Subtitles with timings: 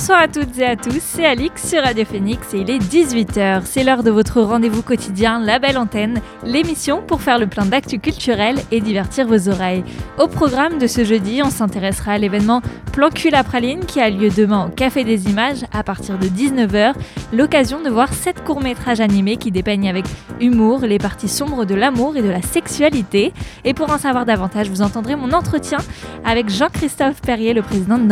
[0.00, 3.64] Bonsoir à toutes et à tous, c'est Alix sur Radio Phoenix et il est 18h.
[3.66, 7.98] C'est l'heure de votre rendez-vous quotidien La Belle Antenne, l'émission pour faire le plein d'actu
[7.98, 9.84] culturel et divertir vos oreilles.
[10.18, 14.10] Au programme de ce jeudi, on s'intéressera à l'événement Plan cul la praline qui a
[14.10, 16.94] lieu demain au Café des Images à partir de 19h.
[17.32, 20.06] L'occasion de voir 7 courts-métrages animés qui dépeignent avec
[20.40, 23.32] humour les parties sombres de l'amour et de la sexualité.
[23.64, 25.78] Et pour en savoir davantage, vous entendrez mon entretien
[26.24, 28.08] avec Jean-Christophe Perrier, le président de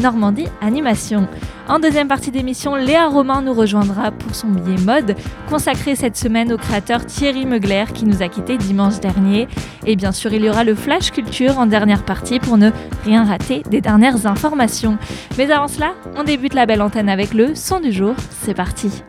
[0.00, 1.21] Normandie Animation.
[1.68, 5.16] En deuxième partie d'émission, Léa Romain nous rejoindra pour son billet mode,
[5.48, 9.48] consacré cette semaine au créateur Thierry Meugler qui nous a quittés dimanche dernier.
[9.86, 12.70] Et bien sûr, il y aura le Flash Culture en dernière partie pour ne
[13.04, 14.98] rien rater des dernières informations.
[15.38, 18.14] Mais avant cela, on débute la belle antenne avec le son du jour.
[18.42, 19.02] C'est parti.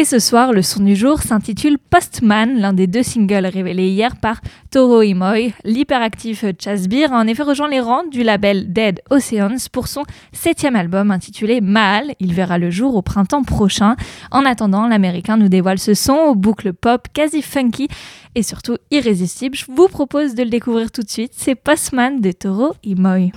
[0.00, 4.16] Et ce soir, le son du jour s'intitule Postman, l'un des deux singles révélés hier
[4.16, 5.52] par Toro Imoy.
[5.62, 10.74] L'hyperactif Chasbir a en effet rejoint les rangs du label Dead Oceans pour son septième
[10.74, 12.14] album intitulé Mal.
[12.18, 13.94] Il verra le jour au printemps prochain.
[14.30, 17.88] En attendant, l'américain nous dévoile ce son aux boucles pop quasi funky
[18.34, 19.54] et surtout irrésistible.
[19.54, 21.32] Je vous propose de le découvrir tout de suite.
[21.36, 23.32] C'est Postman de Toro Imoy.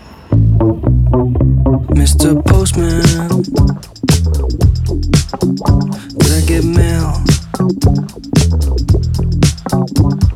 [1.94, 2.42] Mr.
[2.46, 3.02] Postman.
[4.94, 7.24] Did I get mail?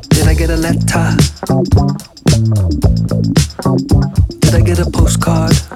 [0.09, 1.15] Did I get a letter?
[4.39, 5.66] Did I get a postcard?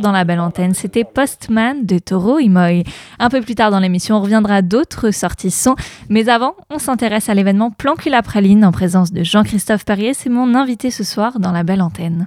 [0.00, 2.84] Dans la belle antenne, c'était Postman de Toro Imoy.
[3.18, 5.74] Un peu plus tard dans l'émission, on reviendra d'autres sorties son,
[6.10, 10.28] mais avant, on s'intéresse à l'événement Plan la praline en présence de Jean-Christophe Perrier, c'est
[10.28, 12.26] mon invité ce soir dans la belle antenne.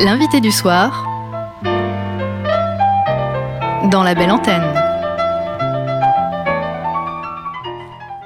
[0.00, 1.08] L'invité du soir
[3.90, 4.83] dans la belle antenne.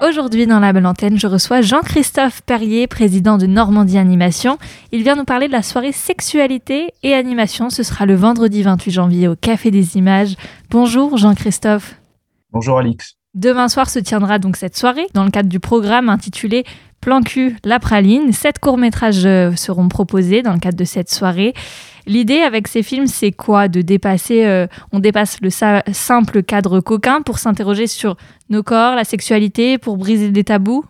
[0.01, 4.57] Aujourd'hui, dans la belle antenne, je reçois Jean-Christophe Perrier, président de Normandie Animation.
[4.93, 7.69] Il vient nous parler de la soirée sexualité et animation.
[7.69, 10.37] Ce sera le vendredi 28 janvier au Café des Images.
[10.71, 11.97] Bonjour Jean-Christophe.
[12.53, 13.17] Bonjour Alix.
[13.35, 16.65] Demain soir se tiendra donc cette soirée dans le cadre du programme intitulé
[17.01, 18.33] Plan Q, La Praline.
[18.33, 21.55] Sept courts-métrages euh, seront proposés dans le cadre de cette soirée.
[22.09, 23.69] L'idée avec ces films, c'est quoi?
[23.69, 28.17] De dépasser, euh, on dépasse le simple cadre coquin pour s'interroger sur
[28.49, 30.87] nos corps, la sexualité, pour briser des tabous?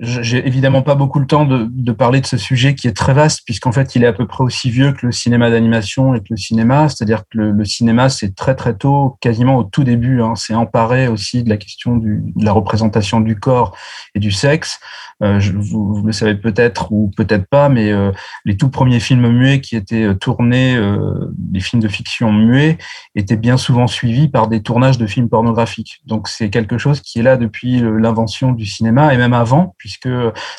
[0.00, 3.14] J'ai évidemment pas beaucoup le temps de, de, parler de ce sujet qui est très
[3.14, 6.20] vaste, puisqu'en fait, il est à peu près aussi vieux que le cinéma d'animation et
[6.20, 6.88] que le cinéma.
[6.88, 10.54] C'est-à-dire que le, le cinéma, c'est très très tôt, quasiment au tout début, hein, c'est
[10.54, 13.76] emparé aussi de la question du, de la représentation du corps
[14.16, 14.80] et du sexe.
[15.22, 18.10] Euh, je, vous, le savez peut-être ou peut-être pas, mais euh,
[18.44, 20.76] les tout premiers films muets qui étaient euh, tournés,
[21.36, 22.78] des films de fiction muets,
[23.14, 26.00] étaient bien souvent suivis par des tournages de films pornographiques.
[26.06, 30.08] Donc c'est quelque chose qui est là depuis l'invention du cinéma et même avant, puisque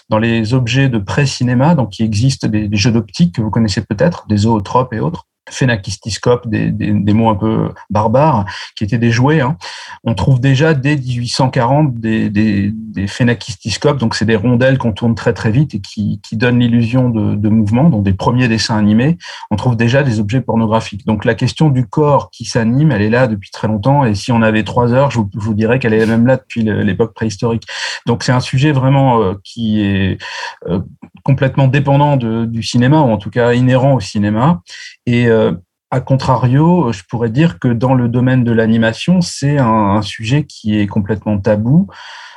[0.08, 3.82] dans les objets de pré-cinéma, donc il existe des, des jeux d'optique que vous connaissez
[3.82, 8.46] peut-être, des zootropes et autres, phénakistiscope, des, des, des, mots un peu barbares,
[8.76, 9.42] qui étaient des jouets.
[9.42, 9.58] Hein.
[10.04, 15.16] On trouve déjà dès 1840 des, des, des phénakistiscopes, donc c'est des rondelles qu'on tourne
[15.16, 18.78] très très vite et qui, qui donnent l'illusion de, de, mouvement, donc des premiers dessins
[18.78, 19.18] animés.
[19.52, 21.06] On trouve déjà des objets pornographiques.
[21.06, 24.06] Donc la question du corps qui s'anime, elle est là depuis très longtemps.
[24.06, 26.38] Et si on avait trois heures, je vous, je vous dirais qu'elle est même là
[26.38, 27.64] depuis l'époque préhistorique.
[28.06, 30.18] Donc c'est un sujet vraiment euh, qui est
[30.68, 30.80] euh,
[31.24, 34.62] complètement dépendant de, du cinéma, ou en tout cas inhérent au cinéma.
[35.06, 35.35] Et euh,
[35.92, 40.78] a contrario, je pourrais dire que dans le domaine de l'animation, c'est un, sujet qui
[40.80, 41.88] est complètement tabou.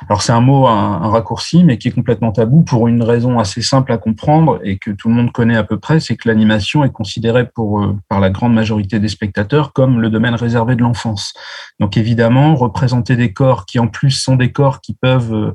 [0.07, 3.61] Alors c'est un mot, un, raccourci, mais qui est complètement tabou pour une raison assez
[3.61, 6.83] simple à comprendre et que tout le monde connaît à peu près, c'est que l'animation
[6.83, 10.81] est considérée pour, euh, par la grande majorité des spectateurs comme le domaine réservé de
[10.81, 11.33] l'enfance.
[11.79, 15.51] Donc évidemment, représenter des corps qui en plus sont des corps qui peuvent, euh,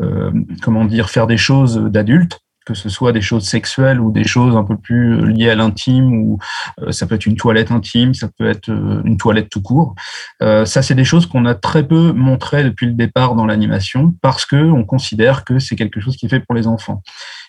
[0.00, 0.30] euh
[0.62, 4.56] comment dire, faire des choses d'adultes, que ce soit des choses sexuelles ou des choses
[4.56, 6.38] un peu plus euh, liées à l'intime, ou
[6.82, 9.94] euh, ça peut être une toilette intime, ça peut être euh, une toilette tout court.
[10.40, 14.44] Ça, c'est des choses qu'on a très peu montrées depuis le départ dans l'animation parce
[14.44, 17.02] que on considère que c'est quelque chose qui est fait pour les enfants.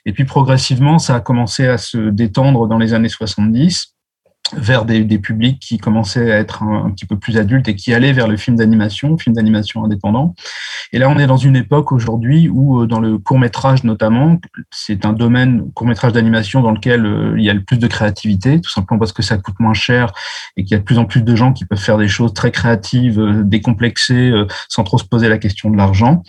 [0.05, 3.96] Et puis progressivement, ça a commencé à se détendre dans les années 70
[4.55, 7.93] vers des, des, publics qui commençaient à être un, petit peu plus adultes et qui
[7.93, 10.35] allaient vers le film d'animation, film d'animation indépendant.
[10.93, 14.39] Et là, on est dans une époque aujourd'hui où, euh, dans le court métrage notamment,
[14.71, 17.87] c'est un domaine court métrage d'animation dans lequel euh, il y a le plus de
[17.87, 20.13] créativité, tout simplement parce que ça coûte moins cher
[20.55, 22.33] et qu'il y a de plus en plus de gens qui peuvent faire des choses
[22.33, 24.31] très créatives, euh, décomplexées,
[24.69, 26.23] sans trop se poser la question de l'argent.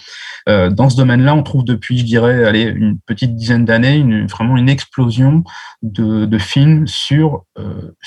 [0.46, 4.56] Dans ce domaine-là, on trouve depuis, je dirais, allez, une petite dizaine d'années, une, vraiment
[4.56, 5.44] une explosion
[5.82, 7.44] de, de films sur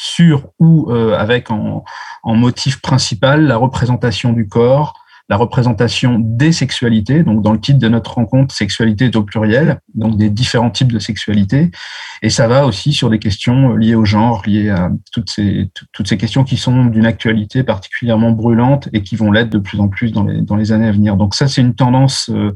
[0.02, 1.84] sur ou euh, avec en,
[2.24, 4.96] en, motif principal la représentation du corps,
[5.30, 7.22] la représentation des sexualités.
[7.22, 10.92] Donc, dans le titre de notre rencontre, sexualité est au pluriel, donc des différents types
[10.92, 11.70] de sexualité.
[12.24, 16.08] Et ça va aussi sur des questions liées au genre, liées à toutes ces, toutes
[16.08, 19.88] ces questions qui sont d'une actualité particulièrement brûlante et qui vont l'être de plus en
[19.88, 21.16] plus dans les, dans les années à venir.
[21.16, 22.30] Donc, ça, c'est une tendance.
[22.34, 22.56] Euh,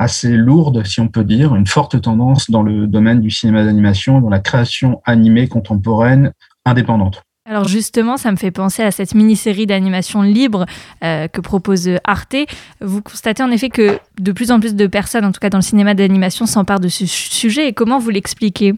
[0.00, 4.20] assez lourde, si on peut dire, une forte tendance dans le domaine du cinéma d'animation,
[4.20, 6.32] dans la création animée contemporaine
[6.64, 7.22] indépendante.
[7.48, 10.66] Alors justement, ça me fait penser à cette mini-série d'animation libre
[11.02, 12.36] euh, que propose Arte.
[12.82, 15.58] Vous constatez en effet que de plus en plus de personnes, en tout cas dans
[15.58, 17.68] le cinéma d'animation, s'emparent de ce sujet.
[17.68, 18.74] Et comment vous l'expliquez?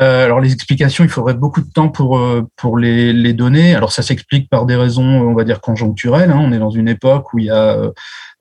[0.00, 2.46] Euh, alors les explications, il faudrait beaucoup de temps pour euh,
[2.78, 3.74] les, donner.
[3.74, 6.30] Alors ça s'explique par des raisons, on va dire conjoncturelles.
[6.30, 6.40] Hein.
[6.40, 7.90] On est dans une époque où il y a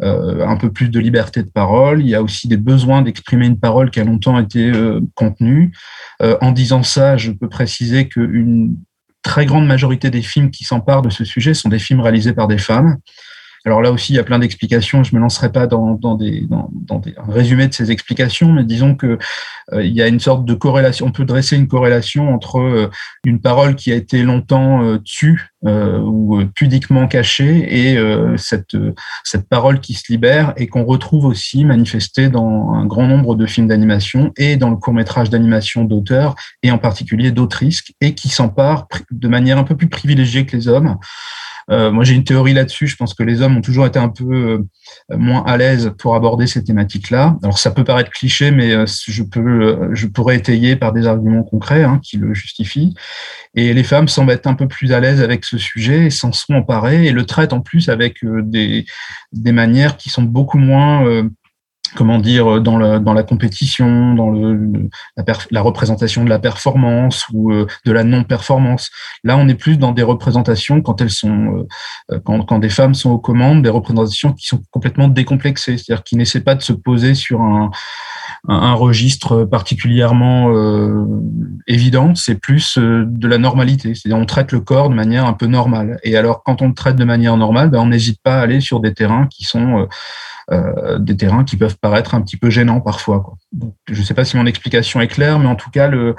[0.02, 2.02] euh, un peu plus de liberté de parole.
[2.02, 4.72] Il y a aussi des besoins d'exprimer une parole qui a longtemps été
[5.16, 5.74] contenue.
[6.20, 8.78] En disant ça, je peux préciser qu'une
[9.24, 12.48] très grande majorité des films qui s'emparent de ce sujet sont des films réalisés par
[12.48, 12.98] des femmes.
[13.66, 15.04] Alors là aussi, il y a plein d'explications.
[15.04, 18.52] Je me lancerai pas dans, dans, des, dans, dans des, un résumé de ces explications,
[18.52, 19.20] mais disons que
[19.74, 21.06] euh, il y a une sorte de corrélation.
[21.06, 22.90] On peut dresser une corrélation entre euh,
[23.24, 28.76] une parole qui a été longtemps euh, tue euh, ou pudiquement cachée et euh, cette
[29.24, 33.46] cette parole qui se libère et qu'on retrouve aussi manifestée dans un grand nombre de
[33.46, 38.30] films d'animation et dans le court métrage d'animation d'auteurs et en particulier d'autrices et qui
[38.30, 40.98] s'emparent de manière un peu plus privilégiée que les hommes.
[41.70, 42.88] Euh, moi, j'ai une théorie là-dessus.
[42.88, 44.34] Je pense que les hommes ont toujours été un peu
[45.12, 47.38] euh, moins à l'aise pour aborder ces thématiques-là.
[47.44, 51.44] Alors, ça peut paraître cliché, mais euh, je peux, je pourrais étayer par des arguments
[51.44, 52.96] concrets hein, qui le justifient.
[53.56, 56.32] Et les femmes semblent être un peu plus à l'aise avec ce sujet et s'en
[56.32, 58.86] sont emparées et le traitent en plus avec des,
[59.34, 61.24] des manières qui sont beaucoup moins
[61.96, 67.26] comment dire, dans, le, dans la compétition, dans le, la, la, représentation de la performance
[67.34, 68.90] ou euh, de la non-performance.
[69.24, 71.66] Là, on est plus dans des représentations quand elles sont,
[72.12, 76.04] euh, quand, quand, des femmes sont aux commandes, des représentations qui sont complètement décomplexées, c'est-à-dire
[76.04, 77.72] qui n'essaient pas de se poser sur un,
[78.48, 81.06] un, registre particulièrement euh,
[81.68, 82.16] évident.
[82.16, 85.46] C'est plus euh, de la normalité, c'est-à-dire on traite le corps de manière un peu
[85.46, 86.00] normale.
[86.04, 88.62] Et alors, quand on le traite de manière normale, ben, on n'hésite pas à aller
[88.62, 89.88] sur des terrains qui sont
[90.50, 93.22] des terrains qui peuvent paraître un petit peu gênants parfois.
[93.22, 93.38] Quoi.
[93.90, 96.16] je ne sais pas si mon explication est claire, mais en tout cas, le,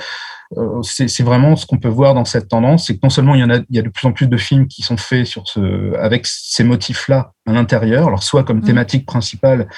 [0.59, 3.41] euh, c'est vraiment ce qu'on peut voir dans cette tendance, c'est que non seulement il
[3.41, 5.27] y en a, il y a de plus en plus de films qui sont faits
[5.27, 8.65] sur ce, avec ces motifs-là à l'intérieur, alors soit comme mmh.
[8.65, 9.69] thématique principale,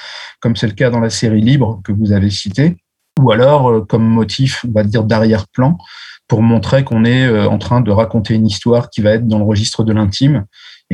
[0.41, 2.77] comme c'est le cas dans la série Libre que vous avez citée,
[3.21, 5.77] ou alors euh, comme motif, on va dire d'arrière-plan,
[6.27, 9.37] pour montrer qu'on est euh, en train de raconter une histoire qui va être dans
[9.37, 10.45] le registre de l'intime,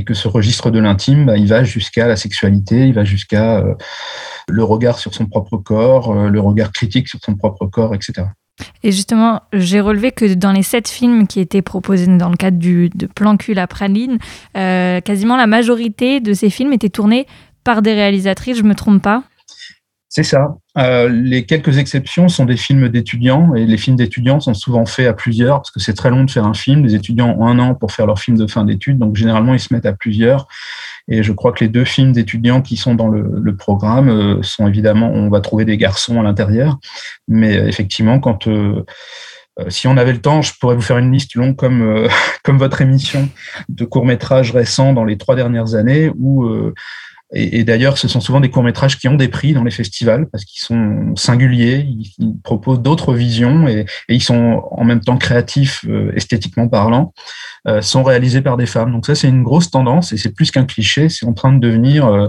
[0.01, 3.63] et que ce registre de l'intime, bah, il va jusqu'à la sexualité, il va jusqu'à
[4.47, 8.23] le regard sur son propre corps, le regard critique sur son propre corps, etc.
[8.83, 12.57] Et justement, j'ai relevé que dans les sept films qui étaient proposés dans le cadre
[12.57, 14.17] du, de Plan cul à praline,
[14.57, 17.27] euh, quasiment la majorité de ces films étaient tournés
[17.63, 19.23] par des réalisatrices, je me trompe pas?
[20.13, 20.57] C'est ça.
[20.77, 25.07] Euh, les quelques exceptions sont des films d'étudiants, et les films d'étudiants sont souvent faits
[25.07, 26.83] à plusieurs, parce que c'est très long de faire un film.
[26.83, 29.59] Les étudiants ont un an pour faire leur film de fin d'études, donc généralement ils
[29.61, 30.49] se mettent à plusieurs.
[31.07, 34.67] Et je crois que les deux films d'étudiants qui sont dans le, programme euh, sont
[34.67, 36.77] évidemment, on va trouver des garçons à l'intérieur,
[37.29, 38.83] mais euh, effectivement, quand euh,
[39.69, 42.05] si on avait le temps, je pourrais vous faire une liste longue comme,
[42.43, 43.29] comme votre émission
[43.69, 46.45] de courts-métrages récents dans les trois dernières années où
[47.33, 50.43] et, d'ailleurs, ce sont souvent des courts-métrages qui ont des prix dans les festivals parce
[50.43, 56.11] qu'ils sont singuliers, ils, proposent d'autres visions et, ils sont en même temps créatifs, euh,
[56.13, 57.13] esthétiquement parlant,
[57.69, 58.91] euh, sont réalisés par des femmes.
[58.91, 61.59] Donc ça, c'est une grosse tendance et c'est plus qu'un cliché, c'est en train de
[61.59, 62.05] devenir...
[62.05, 62.27] Euh,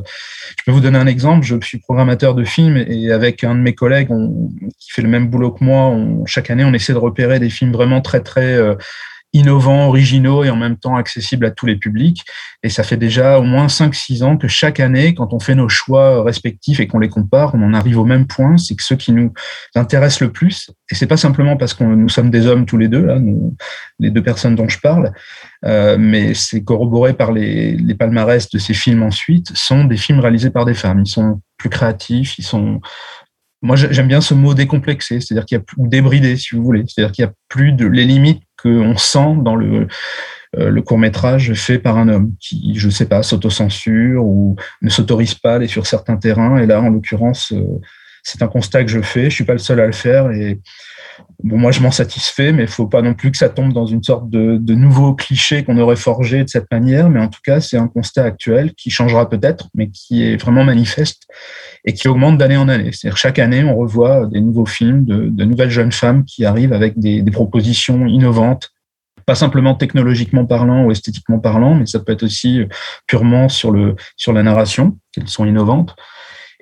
[0.57, 3.61] je peux vous donner un exemple, je suis programmateur de films et avec un de
[3.61, 4.11] mes collègues
[4.79, 7.73] qui fait le même boulot que moi, chaque année, on essaie de repérer des films
[7.73, 8.59] vraiment très, très
[9.33, 12.25] innovants, originaux et en même temps accessibles à tous les publics.
[12.63, 15.69] Et ça fait déjà au moins 5-6 ans que chaque année, quand on fait nos
[15.69, 18.97] choix respectifs et qu'on les compare, on en arrive au même point, c'est que ceux
[18.97, 19.33] qui nous
[19.75, 22.89] intéressent le plus, et c'est pas simplement parce que nous sommes des hommes tous les
[22.89, 23.19] deux, là,
[23.99, 25.13] les deux personnes dont je parle,
[25.65, 30.21] euh, mais c'est corroboré par les, les palmarès de ces films ensuite, sont des films
[30.21, 31.03] réalisés par des femmes.
[31.05, 32.81] Ils sont plus créatifs, ils sont
[33.63, 36.85] moi j'aime bien ce mot décomplexé, c'est-à-dire qu'il y a ou débridé si vous voulez,
[36.87, 39.87] c'est-à-dire qu'il y a plus de les limites qu'on sent dans le,
[40.59, 45.35] euh, court métrage fait par un homme qui, je sais pas, s'autocensure ou ne s'autorise
[45.35, 46.59] pas à aller sur certains terrains.
[46.59, 47.81] Et là, en l'occurrence, euh,
[48.23, 49.31] c'est un constat que je fais.
[49.31, 50.61] Je suis pas le seul à le faire et
[51.43, 53.87] bon, moi, je m'en satisfais, mais il faut pas non plus que ça tombe dans
[53.87, 57.11] une sorte de, nouveau cliché qu'on aurait forgé de cette manière.
[57.11, 60.65] Mais en tout cas, c'est un constat actuel qui changera peut-être, mais qui est vraiment
[60.65, 61.27] manifeste
[61.85, 62.91] et qui augmente d'année en année.
[62.93, 66.73] C'est-à-dire chaque année, on revoit des nouveaux films de, de nouvelles jeunes femmes qui arrivent
[66.73, 68.71] avec des, des, propositions innovantes,
[69.27, 72.63] pas simplement technologiquement parlant ou esthétiquement parlant, mais ça peut être aussi
[73.07, 75.95] purement sur le sur la narration, qu'elles sont innovantes.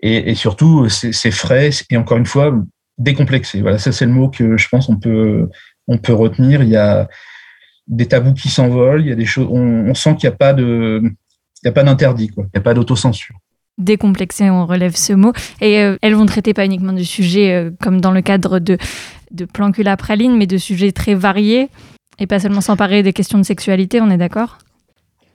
[0.02, 2.54] Et surtout, c'est frais et encore une fois
[3.00, 3.60] décomplexé.
[3.60, 5.48] Voilà, ça c'est le mot que je pense on peut
[5.88, 6.62] on peut retenir.
[6.62, 7.08] Il y a
[7.88, 9.48] des tabous qui s'envolent, il y a des choses.
[9.50, 12.44] On, sent qu'il n'y a pas de il y a pas d'interdit, quoi.
[12.44, 13.36] Il n'y a pas d'autocensure
[13.78, 15.32] décomplexé, on relève ce mot.
[15.62, 18.76] Et euh, elles vont traiter pas uniquement de sujets euh, comme dans le cadre de,
[19.30, 21.70] de Plancula Praline, mais de sujets très variés,
[22.18, 24.58] et pas seulement s'emparer des questions de sexualité, on est d'accord?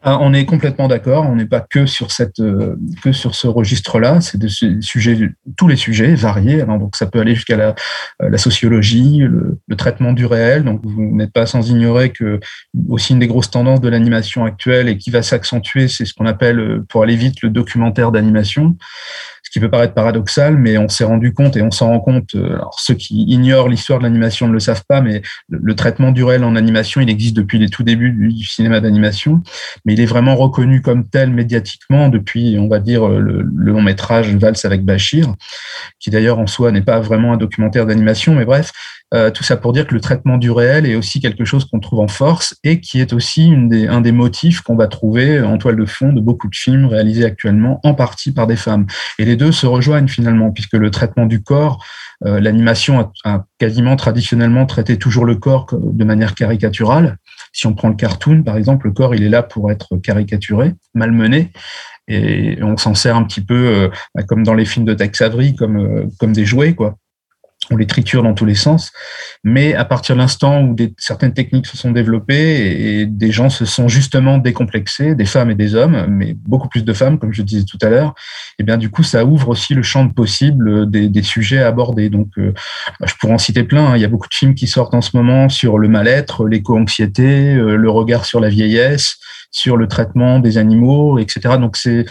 [0.05, 1.25] On est complètement d'accord.
[1.27, 4.21] On n'est pas que sur cette euh, que sur ce registre-là.
[4.21, 4.49] C'est des
[4.81, 5.17] sujets,
[5.57, 6.63] tous les sujets variés.
[6.63, 7.75] donc ça peut aller jusqu'à la,
[8.21, 10.63] euh, sociologie, le, traitement du réel.
[10.63, 12.39] Donc vous n'êtes pas sans ignorer que
[12.87, 16.25] aussi une des grosses tendances de l'animation actuelle et qui va s'accentuer, c'est ce qu'on
[16.25, 18.77] appelle, euh, pour aller vite, le documentaire d'animation
[19.55, 22.35] qui peut paraître paradoxal, mais on s'est rendu compte et on s'en rend compte.
[22.35, 26.11] Euh, alors ceux qui ignorent l'histoire de l'animation ne le savent pas, mais le, traitement
[26.11, 29.41] du réel en animation, il existe depuis les tout débuts du, cinéma d'animation,
[29.85, 33.81] mais il est vraiment reconnu comme tel médiatiquement depuis, on va dire, le, le long
[33.81, 35.33] métrage Valse avec Bachir,
[36.01, 38.73] qui d'ailleurs en soi n'est pas vraiment un documentaire d'animation, mais bref,
[39.13, 41.79] euh, tout ça pour dire que le traitement du réel est aussi quelque chose qu'on
[41.79, 45.39] trouve en force et qui est aussi une des, un des motifs qu'on va trouver
[45.41, 48.87] en toile de fond de beaucoup de films réalisés actuellement, en partie par des femmes.
[49.19, 51.85] Et les deux se rejoignent finalement, puisque le traitement du corps,
[52.25, 57.17] euh, l'animation a, quasiment traditionnellement traité toujours le corps de manière caricaturale.
[57.53, 60.73] Si on prend le cartoon, par exemple, le corps, il est là pour être caricaturé,
[60.93, 61.51] malmené
[62.07, 63.89] et on s'en sert un petit peu euh,
[64.27, 65.23] comme dans les films de Tex
[65.57, 66.97] comme, comme des jouets, quoi
[67.71, 68.91] on les triture dans tous les sens.
[69.43, 73.49] Mais à partir de l'instant où des, certaines techniques se sont développées et, des gens
[73.49, 77.33] se sont justement décomplexés, des femmes et des hommes, mais beaucoup plus de femmes, comme
[77.33, 78.13] je disais tout à l'heure,
[78.57, 81.59] et eh bien du coup, ça ouvre aussi le champ de possible des, des sujets
[81.59, 82.09] à aborder.
[82.09, 82.53] Donc, euh,
[83.05, 83.87] je pourrais en citer plein.
[83.87, 83.97] Hein.
[83.97, 87.55] Il y a beaucoup de films qui sortent en ce moment sur le mal-être, l'éco-anxiété,
[87.55, 89.17] euh, le regard sur la vieillesse,
[89.51, 91.57] sur le traitement des animaux, etc.
[91.59, 92.05] Donc, c'est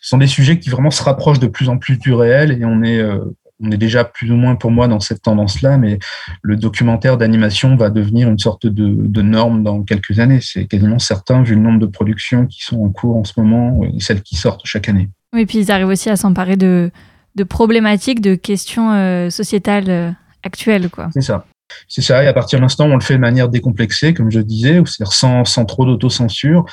[0.00, 2.64] ce sont des sujets qui vraiment se rapprochent de plus en plus du réel et
[2.64, 3.18] on est euh,
[3.60, 5.98] on est déjà plus ou moins pour moi dans cette tendance-là, mais
[6.42, 10.40] le documentaire d'animation va devenir une sorte de, norme dans quelques années.
[10.40, 13.82] C'est quasiment certain vu le nombre de productions qui sont en cours en ce moment
[13.84, 15.08] et celles qui sortent chaque année.
[15.32, 16.90] Oui, puis ils arrivent aussi à s'emparer de,
[17.34, 20.88] de problématiques, de questions sociétales actuelles.
[20.88, 21.08] quoi.
[21.12, 21.44] C'est ça.
[21.88, 24.30] C'est ça, et à partir de l'instant où on le fait de manière décomplexée, comme
[24.30, 26.64] je disais, c'est-à-dire sans, sans trop d'autocensure,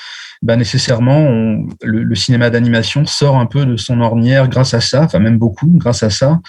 [0.42, 5.20] bah nécessairement, le, cinéma d'animation sort un peu de son ornière grâce à ça, enfin
[5.20, 6.40] même beaucoup grâce à ça,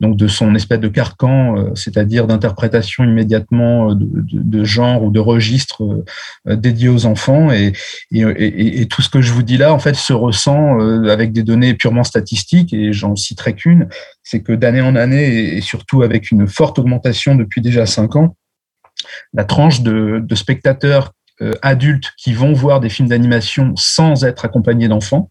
[0.00, 5.10] donc de son espèce de carcan, euh, c'est-à-dire d'interprétation immédiatement euh, de, de, genre ou
[5.10, 6.04] de registre
[6.48, 7.72] euh, dédié aux enfants, et,
[8.10, 11.42] et, et, tout ce que je vous dis là, en fait, se ressent avec des
[11.42, 13.88] données purement statistiques, et j'en citerai qu'une,
[14.24, 18.36] c'est que d'année en année, et surtout avec une forte augmentation depuis déjà cinq ans,
[19.32, 24.88] la tranche de, spectateurs euh, adultes qui vont voir des films d'animation sans être accompagnés
[24.88, 25.30] d'enfants,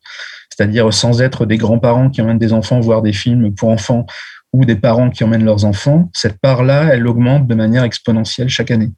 [0.50, 4.06] c'est-à-dire sans être des grands-parents qui emmènent des enfants voir des films pour enfants
[4.54, 8.70] ou des parents qui emmènent leurs enfants, cette part-là, elle augmente de manière exponentielle chaque
[8.70, 8.92] année.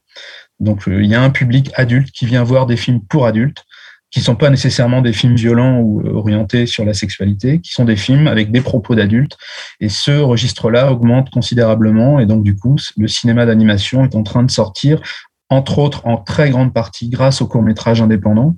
[0.59, 3.63] Donc euh, il y a un public adulte qui vient voir des films pour adultes,
[4.15, 7.83] qui sont pas nécessairement des films violents ou euh, orientés sur la sexualité, qui sont
[7.83, 9.37] des films avec des propos d'adultes.
[9.81, 12.21] Et ce registre-là augmente considérablement.
[12.21, 15.01] Et donc, du coup, le cinéma d'animation est en train de sortir
[15.49, 18.55] entre autres en très grande partie grâce au court métrage indépendant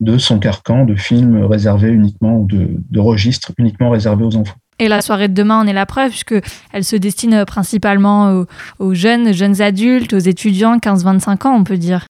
[0.00, 4.58] de son carcan de films réservés uniquement, de, de registres uniquement réservés aux enfants.
[4.78, 6.38] Et la soirée de demain en est la preuve, puisque
[6.74, 8.46] elle se destine principalement aux,
[8.78, 12.04] aux jeunes, jeunes adultes, aux étudiants 15-25 ans, on peut dire.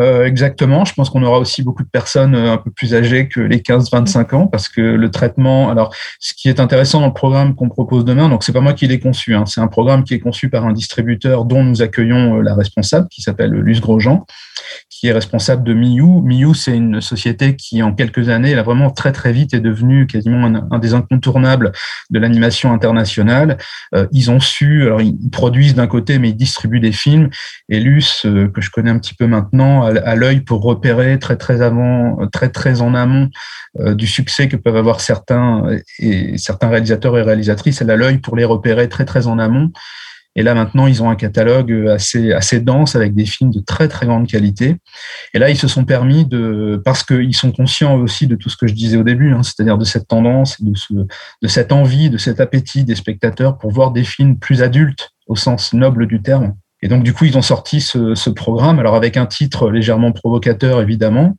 [0.00, 0.84] Euh, exactement.
[0.84, 3.58] Je pense qu'on aura aussi beaucoup de personnes euh, un peu plus âgées que les
[3.58, 5.70] 15-25 ans parce que le traitement.
[5.70, 8.72] Alors, ce qui est intéressant dans le programme qu'on propose demain, donc c'est pas moi
[8.72, 9.34] qui l'ai conçu.
[9.34, 12.54] Hein, c'est un programme qui est conçu par un distributeur dont nous accueillons euh, la
[12.54, 14.26] responsable, qui s'appelle Luce Grosjean,
[14.88, 16.22] qui est responsable de Miu.
[16.22, 19.60] Miu, c'est une société qui, en quelques années, elle a vraiment très très vite est
[19.60, 21.72] devenue quasiment un, des incontournables
[22.10, 23.58] de l'animation internationale.
[24.12, 27.28] ils ont su, alors ils produisent d'un côté, mais ils distribuent des films.
[27.68, 31.62] Et Luce, que je connais un petit peu maintenant à, l'œil pour repérer très très
[31.62, 33.30] avant, très très en amont
[33.80, 35.64] euh, du succès que peuvent avoir certains
[35.98, 37.80] et certains réalisateurs et réalisatrices.
[37.80, 39.72] Elle a l'œil pour les repérer très très en amont.
[40.36, 43.88] Et là maintenant, ils ont un catalogue assez assez dense avec des films de très
[43.88, 44.76] très grande qualité.
[45.32, 48.56] Et là, ils se sont permis de, parce qu'ils sont conscients aussi de tout ce
[48.56, 52.10] que je disais au début, hein, c'est-à-dire de cette tendance, de ce, de cette envie,
[52.10, 56.20] de cet appétit des spectateurs pour voir des films plus adultes au sens noble du
[56.20, 56.54] terme.
[56.84, 60.82] Et donc, du coup, ils ont sorti ce, programme, alors avec un titre légèrement provocateur,
[60.82, 61.34] évidemment,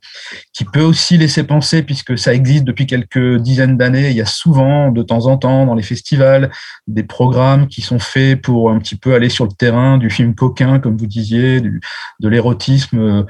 [0.52, 4.10] qui peut aussi laisser penser, puisque ça existe depuis quelques dizaines d'années.
[4.10, 6.50] Il y a souvent, de temps en temps, dans les festivals,
[6.88, 10.34] des programmes qui sont faits pour un petit peu aller sur le terrain du film
[10.34, 13.24] coquin, comme vous disiez, de l'érotisme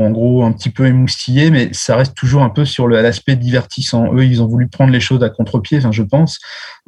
[0.00, 4.14] en gros un petit peu émoustiller, mais ça reste toujours un peu sur l'aspect divertissant.
[4.14, 6.38] Eux, ils ont voulu prendre les choses à contre-pied, je pense,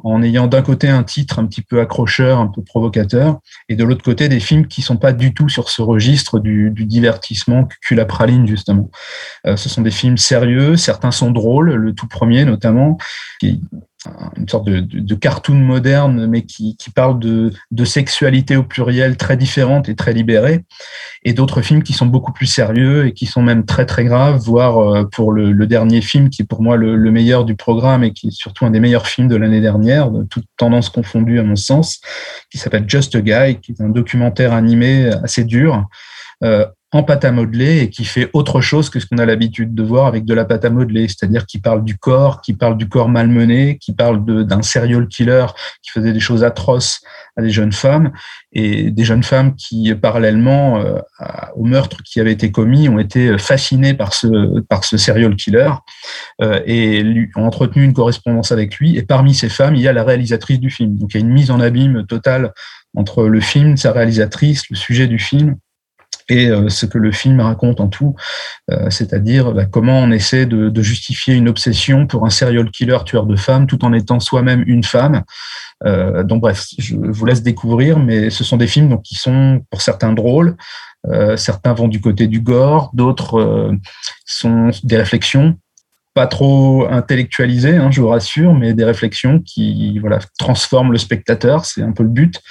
[0.03, 3.39] en ayant d'un côté un titre un petit peu accrocheur, un peu provocateur,
[3.69, 6.71] et de l'autre côté des films qui sont pas du tout sur ce registre du,
[6.71, 8.89] du divertissement la praline justement.
[9.47, 12.97] Euh, ce sont des films sérieux, certains sont drôles, le tout premier notamment,
[13.39, 13.61] qui
[14.37, 19.17] une sorte de, de, cartoon moderne, mais qui, qui parle de, de, sexualité au pluriel
[19.17, 20.63] très différente et très libérée,
[21.23, 24.39] et d'autres films qui sont beaucoup plus sérieux et qui sont même très très graves,
[24.39, 27.55] voire euh, pour le, le dernier film qui est pour moi le, le, meilleur du
[27.55, 30.89] programme et qui est surtout un des meilleurs films de l'année dernière, de toute tendance
[30.89, 32.01] confondue à mon sens,
[32.51, 35.85] qui s'appelle Just a Guy, qui est un documentaire animé assez dur.
[36.43, 36.65] Euh,
[36.95, 39.83] en pâte à modeler et qui fait autre chose que ce qu'on a l'habitude de
[39.83, 42.87] voir avec de la pâte à modeler, c'est-à-dire qui parle du corps, qui parle du
[42.87, 45.45] corps malmené, qui parle d'un serial killer
[45.81, 47.01] qui faisait des choses atroces
[47.35, 48.13] à des jeunes femmes
[48.53, 50.99] et des jeunes femmes qui, parallèlement euh,
[51.55, 55.71] au meurtre qui avait été commis, ont été fascinées par ce, par ce serial killer
[56.41, 58.95] euh, et lui, ont entretenu une correspondance avec lui.
[58.95, 60.97] Et parmi ces femmes, il y a la réalisatrice du film.
[60.97, 62.53] Donc il y a une mise en abîme totale
[62.95, 65.57] entre le film, sa réalisatrice, le sujet du film
[66.29, 68.15] et euh, ce que le film raconte en tout,
[68.71, 73.25] euh, c'est-à-dire bah, comment on essaie de, justifier une obsession pour un serial killer tueur
[73.25, 75.23] de femmes tout en étant soi-même une femme.
[75.85, 79.61] Euh, donc bref, je vous laisse découvrir, mais ce sont des films donc, qui sont
[79.69, 80.55] pour certains drôles,
[81.35, 83.71] certains vont du côté du gore, d'autres
[84.25, 85.55] sont des réflexions
[86.15, 91.65] pas trop intellectualisées, hein, je vous rassure, mais des réflexions qui voilà transforment le spectateur,
[91.65, 92.41] c'est un peu le but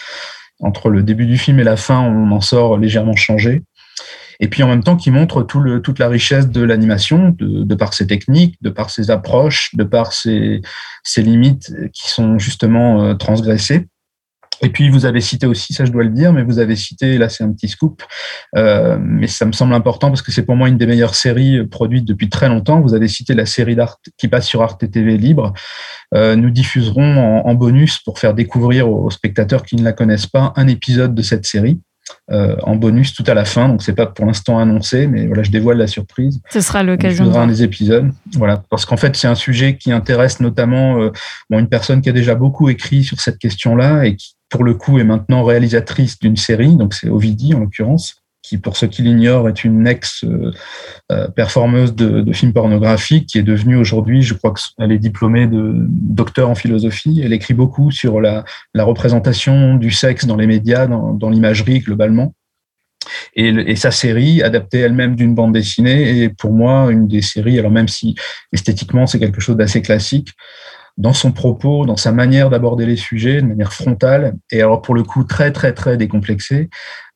[0.60, 3.62] entre le début du film et la fin, on en sort légèrement changé.
[4.40, 7.74] Et puis en même temps, qui montre tout le, toute la richesse de l'animation, de,
[7.74, 10.60] par ses techniques, de par ses approches, de par ses,
[11.16, 13.86] limites qui sont justement euh, transgressées.
[14.62, 17.18] Et puis vous avez cité aussi, ça je dois le dire, mais vous avez cité,
[17.18, 18.02] là c'est un petit scoop,
[18.56, 21.66] euh, mais ça me semble important parce que c'est pour moi une des meilleures séries
[21.66, 22.80] produites depuis très longtemps.
[22.80, 25.52] Vous avez cité la série d'Arte qui passe sur Arte TV Libre.
[26.14, 30.52] Euh, nous diffuserons en, bonus pour faire découvrir aux, spectateurs qui ne la connaissent pas
[30.56, 31.80] un épisode de cette série.
[32.30, 33.68] En bonus tout à la fin.
[33.68, 36.40] Donc c'est pas pour l'instant annoncé, mais voilà, je dévoile la surprise.
[36.50, 37.34] Ce sera l'occasion.
[37.34, 38.10] Un des épisodes.
[38.34, 41.10] Voilà, parce qu'en fait c'est un sujet qui intéresse notamment
[41.50, 44.98] une personne qui a déjà beaucoup écrit sur cette question-là et qui pour le coup
[44.98, 46.76] est maintenant réalisatrice d'une série.
[46.76, 52.52] Donc c'est Ovidie en l'occurrence qui, pour ceux qui l'ignorent, est une ex-performeuse de, films
[52.52, 57.22] pornographiques, qui est devenue aujourd'hui, je crois qu'elle est diplômée de docteur en philosophie.
[57.24, 58.44] Elle écrit beaucoup sur la,
[58.76, 62.34] représentation du sexe dans les médias, dans, l'imagerie globalement.
[63.34, 67.58] Et, et, sa série, adaptée elle-même d'une bande dessinée, est pour moi une des séries,
[67.58, 68.14] alors même si
[68.52, 70.34] esthétiquement c'est quelque chose d'assez classique,
[70.96, 74.94] dans son propos, dans sa manière d'aborder les sujets de manière frontale, et alors pour
[74.94, 76.70] le coup très très très décomplexée.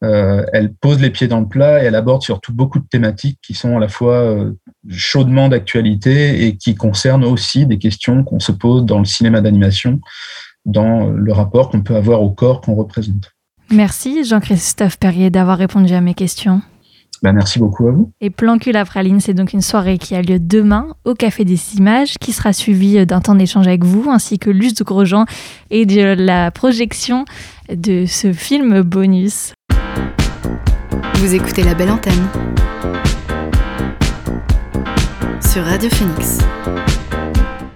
[0.05, 3.39] Euh, elle pose les pieds dans le plat et elle aborde surtout beaucoup de thématiques
[3.43, 4.53] qui sont à la fois euh,
[4.89, 10.01] chaudement d'actualité et qui concernent aussi des questions qu'on se pose dans le cinéma d'animation,
[10.65, 13.33] dans le rapport qu'on peut avoir au corps qu'on représente.
[13.71, 16.63] Merci Jean-Christophe Perrier d'avoir répondu à mes questions.
[17.23, 18.13] Ben, merci beaucoup à vous.
[18.21, 21.77] Et Plan cul praline, c'est donc une soirée qui a lieu demain au Café des
[21.77, 25.25] Images, qui sera suivie d'un temps d'échange avec vous, ainsi que Luce de Grosjean
[25.71, 27.25] et de la projection
[27.73, 29.53] de ce film bonus.
[31.15, 32.29] Vous écoutez La Belle Antenne
[35.41, 36.39] sur Radio Phoenix.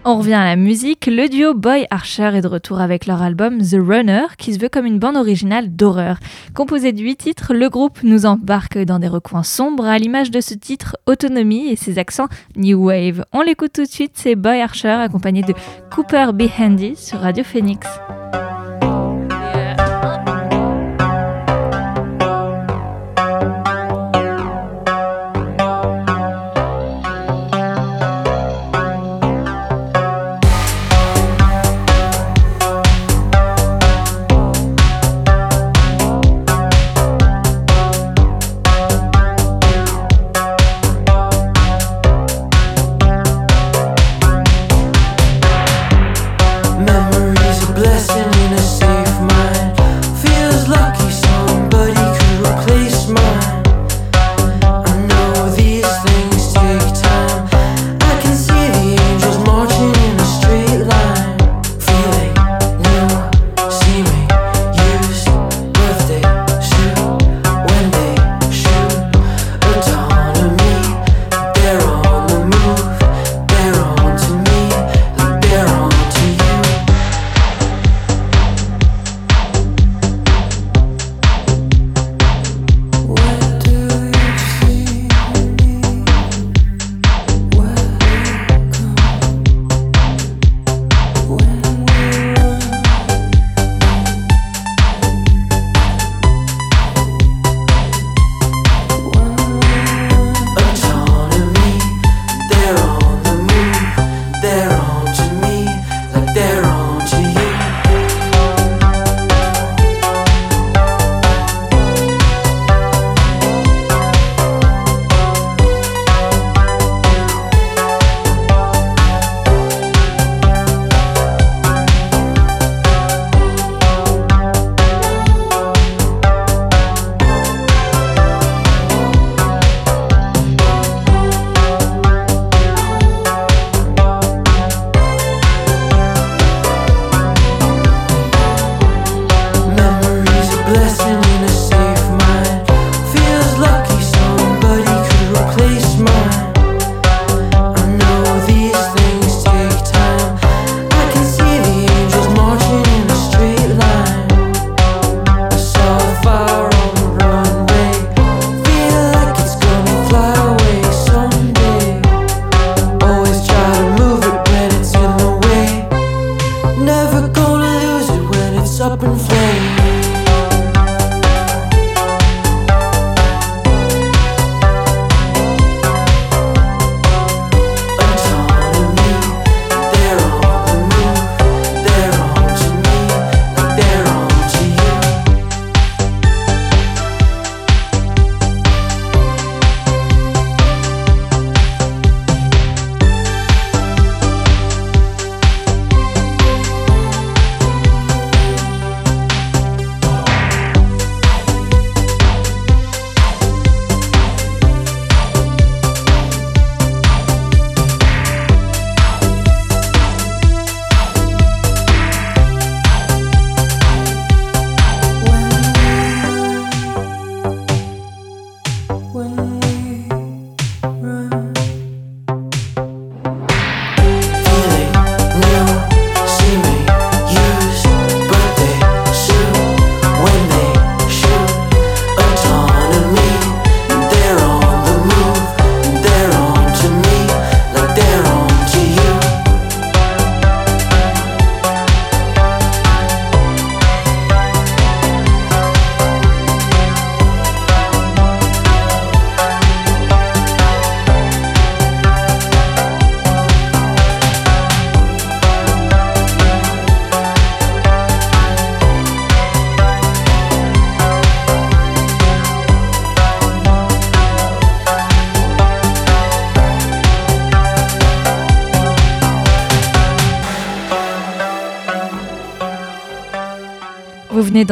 [0.05, 1.07] On revient à la musique.
[1.07, 4.69] Le duo Boy Archer est de retour avec leur album The Runner, qui se veut
[4.69, 6.19] comme une bande originale d'horreur.
[6.55, 10.41] Composé de huit titres, le groupe nous embarque dans des recoins sombres à l'image de
[10.41, 13.25] ce titre Autonomie et ses accents New Wave.
[13.33, 15.55] On l'écoute tout de suite, c'est Boy Archer accompagné de
[15.95, 16.49] Cooper B.
[16.59, 17.87] Handy sur Radio Phoenix.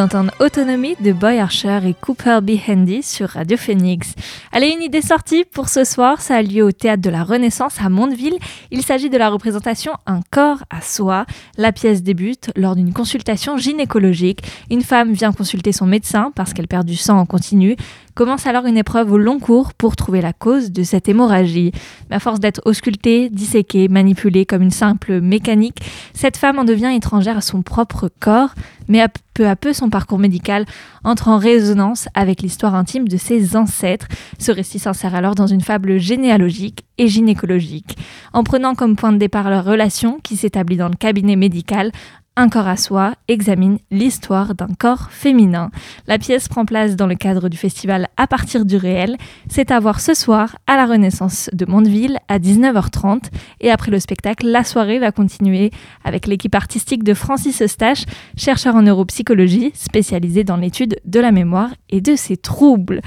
[0.01, 2.53] D'entendre Autonomie de Boy Archer et Cooper B.
[2.67, 4.15] Handy sur Radio Phoenix.
[4.51, 7.75] Allez, une idée sortie pour ce soir, ça a lieu au Théâtre de la Renaissance
[7.85, 8.39] à Mondeville.
[8.71, 11.27] Il s'agit de la représentation Un corps à soi.
[11.59, 14.41] La pièce débute lors d'une consultation gynécologique.
[14.71, 17.77] Une femme vient consulter son médecin parce qu'elle perd du sang en continu.
[18.21, 21.73] Commence alors une épreuve au long cours pour trouver la cause de cette hémorragie.
[22.11, 25.79] Mais à force d'être auscultée, disséquée, manipulée comme une simple mécanique,
[26.13, 28.51] cette femme en devient étrangère à son propre corps,
[28.89, 29.03] mais
[29.33, 30.67] peu à peu son parcours médical
[31.03, 34.07] entre en résonance avec l'histoire intime de ses ancêtres.
[34.39, 37.97] Ce récit s'insère alors dans une fable généalogique et gynécologique.
[38.35, 41.91] En prenant comme point de départ leur relation qui s'établit dans le cabinet médical,
[42.41, 45.71] un corps à soi examine l'histoire d'un corps féminin.
[46.07, 49.19] La pièce prend place dans le cadre du festival À partir du réel.
[49.51, 53.25] C'est à voir ce soir à la Renaissance de Mondeville à 19h30.
[53.61, 55.71] Et après le spectacle, la soirée va continuer
[56.03, 58.05] avec l'équipe artistique de Francis Eustache,
[58.39, 63.03] chercheur en neuropsychologie spécialisé dans l'étude de la mémoire et de ses troubles.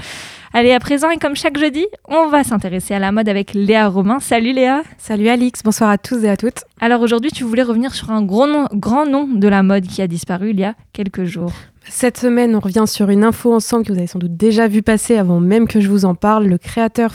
[0.56, 3.88] Allez, à présent, et comme chaque jeudi, on va s'intéresser à la mode avec Léa
[3.88, 4.20] Romain.
[4.20, 4.82] Salut Léa.
[4.98, 6.62] Salut Alix, bonsoir à tous et à toutes.
[6.80, 10.00] Alors aujourd'hui, tu voulais revenir sur un gros nom, grand nom de la mode qui
[10.00, 11.50] a disparu il y a quelques jours.
[11.86, 14.82] Cette semaine, on revient sur une info ensemble que vous avez sans doute déjà vu
[14.82, 16.46] passer avant même que je vous en parle.
[16.46, 17.12] Le créateur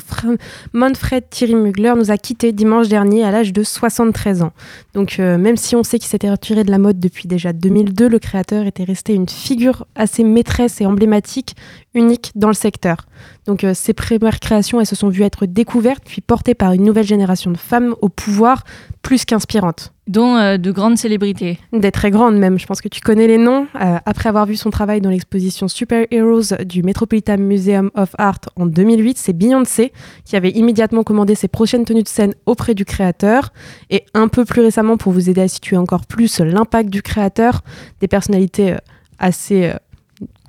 [0.73, 4.51] Manfred Thierry Mugler nous a quittés dimanche dernier à l'âge de 73 ans.
[4.93, 8.07] Donc euh, même si on sait qu'il s'était retiré de la mode depuis déjà 2002,
[8.07, 11.55] le créateur était resté une figure assez maîtresse et emblématique,
[11.93, 13.07] unique dans le secteur.
[13.45, 16.83] Donc euh, ses premières créations, elles se sont vues être découvertes puis portées par une
[16.83, 18.63] nouvelle génération de femmes au pouvoir
[19.01, 21.59] plus qu'inspirantes dont euh, de grandes célébrités.
[21.71, 23.67] Des très grandes même, je pense que tu connais les noms.
[23.79, 28.39] Euh, après avoir vu son travail dans l'exposition Super Heroes du Metropolitan Museum of Art
[28.55, 29.93] en 2008, c'est Beyoncé
[30.25, 33.53] qui avait immédiatement commandé ses prochaines tenues de scène auprès du créateur.
[33.91, 37.61] Et un peu plus récemment, pour vous aider à situer encore plus l'impact du créateur,
[38.01, 38.77] des personnalités euh,
[39.19, 39.71] assez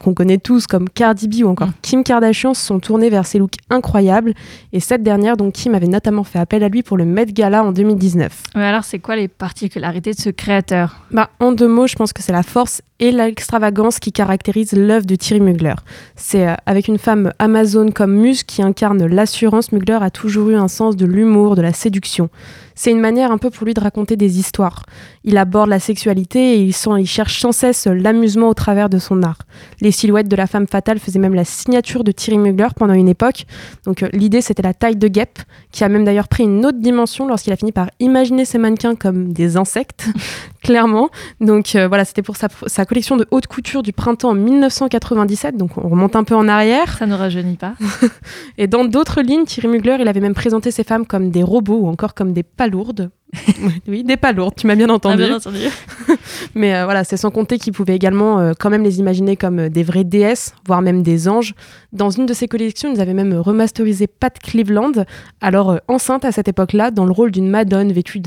[0.00, 1.74] qu'on connaît tous comme Cardi B ou encore mm.
[1.82, 4.34] Kim Kardashian se sont tournés vers ces looks incroyables.
[4.72, 7.62] Et cette dernière, donc Kim, avait notamment fait appel à lui pour le Met Gala
[7.62, 8.44] en 2019.
[8.56, 10.96] Mais alors, c'est quoi les particularités de ce créateur?
[11.10, 15.06] Bah, En deux mots, je pense que c'est la force et l'extravagance qui caractérise l'œuvre
[15.06, 15.74] de Thierry Mugler.
[16.16, 20.54] C'est euh, avec une femme Amazon comme muse qui incarne l'assurance, Mugler a toujours eu
[20.54, 22.28] un sens de l'humour, de la séduction.
[22.74, 24.84] C'est une manière un peu pour lui de raconter des histoires.
[25.24, 29.40] Il aborde la sexualité et il cherche sans cesse l'amusement au travers de son art.
[29.82, 33.08] Les silhouettes de la femme fatale faisaient même la signature de Thierry Mugler pendant une
[33.08, 33.44] époque.
[33.84, 35.40] Donc euh, l'idée c'était la taille de guêpe,
[35.72, 38.94] qui a même d'ailleurs pris une autre dimension lorsqu'il a fini par imaginer ses mannequins
[38.94, 40.06] comme des insectes,
[40.62, 41.10] clairement.
[41.40, 45.76] Donc euh, voilà, c'était pour sa, sa, collection de haute couture du printemps 1997, donc
[45.78, 46.98] on remonte un peu en arrière.
[46.98, 47.74] Ça ne rajeunit pas.
[48.58, 51.80] et dans d'autres lignes, Thierry Mugler, il avait même présenté ses femmes comme des robots
[51.80, 53.10] ou encore comme des palourdes.
[53.88, 55.22] oui, des pas lourdes, tu m'as bien entendu.
[56.54, 59.60] Mais euh, voilà, c'est sans compter qu'il pouvait également euh, quand même les imaginer comme
[59.60, 61.54] euh, des vraies déesses, voire même des anges.
[61.92, 64.92] Dans une de ses collections, ils avaient même remasterisé Pat Cleveland,
[65.40, 68.20] alors enceinte à cette époque-là, dans le rôle d'une madone vêtue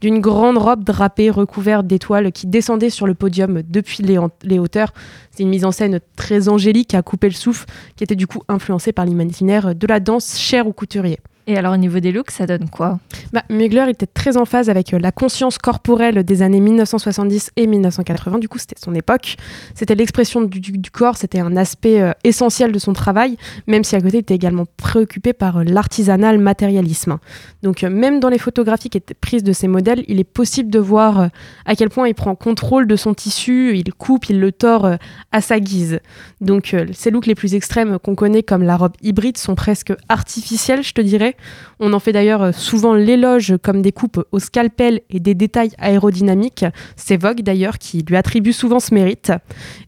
[0.00, 4.92] d'une grande robe drapée recouverte d'étoiles qui descendait sur le podium depuis les, les hauteurs.
[5.30, 7.66] C'est une mise en scène très angélique à couper le souffle,
[7.96, 11.18] qui était du coup influencée par l'imaginaire de la danse chère aux couturiers.
[11.48, 12.98] Et alors au niveau des looks, ça donne quoi
[13.32, 17.68] bah, Mugler était très en phase avec euh, la conscience corporelle des années 1970 et
[17.68, 18.38] 1980.
[18.38, 19.36] Du coup, c'était son époque.
[19.74, 23.36] C'était l'expression du, corps, c'était un aspect euh, essentiel de son travail,
[23.68, 27.18] même si à côté, il était également préoccupé par euh, l'artisanal matérialisme.
[27.62, 30.78] Donc même dans les photographies qui étaient prises de ces modèles, il est possible de
[30.80, 31.30] voir
[31.64, 34.88] à quel point il prend contrôle de son tissu, il coupe, il le tord
[35.32, 36.00] à sa guise.
[36.40, 40.82] Donc ces looks les plus extrêmes qu'on connaît comme la robe hybride sont presque artificiels,
[40.82, 41.35] je te dirais
[41.80, 45.72] on en fait d'ailleurs euh, souvent l'éloge comme des coupes au scalpel et des détails
[45.78, 46.64] aérodynamiques.
[46.96, 49.32] C'est Vogue d'ailleurs qui lui attribue souvent ce mérite.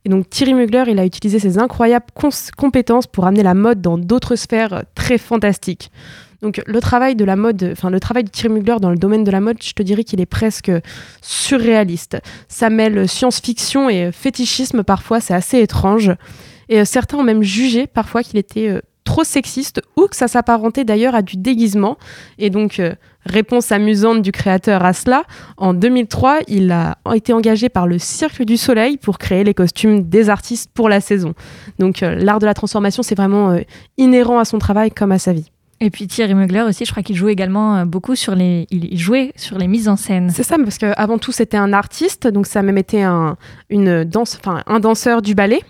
[0.05, 2.07] Et donc Thierry Mugler, il a utilisé ses incroyables
[2.57, 5.91] compétences pour amener la mode dans d'autres sphères euh, très fantastiques.
[6.41, 9.25] Donc le travail de la mode, enfin le travail de Thierry Mugler dans le domaine
[9.25, 10.71] de la mode, je te dirais qu'il est presque
[11.21, 12.19] surréaliste.
[12.47, 16.13] Ça mêle science-fiction et fétichisme parfois, c'est assez étrange.
[16.69, 20.85] Et euh, certains ont même jugé parfois qu'il était trop sexiste ou que ça s'apparentait
[20.85, 21.97] d'ailleurs à du déguisement.
[22.37, 22.95] Et donc, euh,
[23.25, 25.25] réponse amusante du créateur à cela,
[25.57, 30.07] en 2003, il a été engagé par le Cirque du Soleil pour créer les costumes
[30.07, 31.33] des artistes pour la saison.
[31.79, 33.61] Donc, euh, l'art de la transformation, c'est vraiment euh,
[33.97, 35.51] inhérent à son travail comme à sa vie.
[35.81, 38.99] Et puis Thierry Mugler aussi, je crois qu'il jouait également euh, beaucoup sur les, il
[38.99, 40.31] jouait sur les mises en scène.
[40.31, 43.37] C'est ça, parce qu'avant tout c'était un artiste, donc ça a même été un,
[43.71, 45.61] une danse, enfin un danseur du ballet.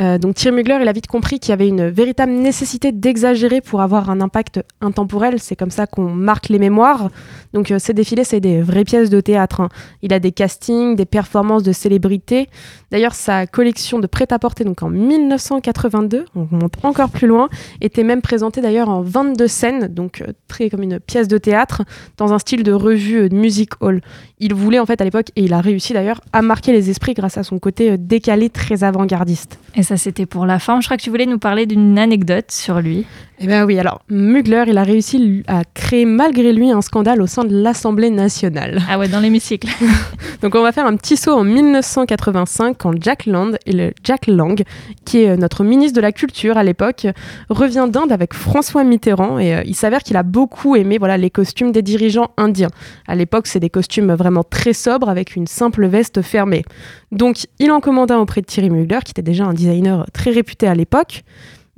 [0.00, 3.60] Euh, donc Thierry Mugler, il a vite compris qu'il y avait une véritable nécessité d'exagérer
[3.60, 5.38] pour avoir un impact intemporel.
[5.40, 7.10] C'est comme ça qu'on marque les mémoires.
[7.52, 9.60] Donc euh, ces défilés, c'est des vraies pièces de théâtre.
[9.60, 9.68] Hein.
[10.00, 12.48] Il a des castings, des performances de célébrités.
[12.90, 17.50] D'ailleurs, sa collection de prêt-à-porter, donc en 1982, on remonte encore plus loin,
[17.82, 21.82] était même présentée d'ailleurs en 22 scène, donc euh, très comme une pièce de théâtre,
[22.16, 24.00] dans un style de revue euh, de music hall.
[24.38, 27.14] Il voulait en fait à l'époque, et il a réussi d'ailleurs, à marquer les esprits
[27.14, 29.58] grâce à son côté euh, décalé, très avant-gardiste.
[29.74, 30.80] Et ça c'était pour la fin.
[30.80, 33.04] Je crois que tu voulais nous parler d'une anecdote sur lui.
[33.42, 37.26] Eh bien oui, alors Mugler, il a réussi à créer malgré lui un scandale au
[37.26, 38.82] sein de l'Assemblée nationale.
[38.88, 39.68] Ah ouais, dans l'hémicycle.
[40.42, 44.26] Donc on va faire un petit saut en 1985 quand Jack Lang, et le Jack
[44.26, 44.62] Lang,
[45.06, 47.06] qui est notre ministre de la Culture à l'époque,
[47.48, 51.30] revient d'Inde avec François Mitterrand et euh, il s'avère qu'il a beaucoup aimé voilà les
[51.30, 52.70] costumes des dirigeants indiens.
[53.06, 56.64] À l'époque, c'est des costumes vraiment très sobres avec une simple veste fermée.
[57.12, 60.66] Donc il en commanda auprès de Thierry Mugler, qui était déjà un designer très réputé
[60.66, 61.24] à l'époque.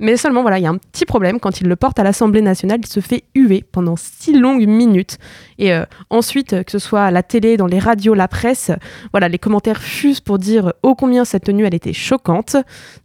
[0.03, 1.39] Mais seulement, voilà, il y a un petit problème.
[1.39, 5.17] Quand il le porte à l'Assemblée nationale, il se fait huer pendant six longues minutes.
[5.57, 8.69] Et euh, ensuite, que ce soit à la télé, dans les radios, la presse,
[9.13, 12.57] voilà, les commentaires fusent pour dire ô combien cette tenue, elle était choquante.